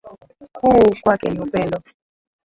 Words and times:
Kuu 0.57 0.95
kwake 1.03 1.29
ni 1.29 1.39
upendo. 1.39 1.81